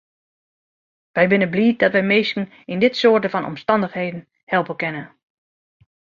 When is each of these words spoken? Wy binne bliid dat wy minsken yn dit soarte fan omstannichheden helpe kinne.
Wy 1.15 1.23
binne 1.29 1.47
bliid 1.53 1.77
dat 1.81 1.95
wy 1.95 2.03
minsken 2.11 2.51
yn 2.71 2.81
dit 2.85 2.93
soarte 2.99 3.29
fan 3.33 3.49
omstannichheden 3.51 4.23
helpe 4.53 4.73
kinne. 4.81 5.03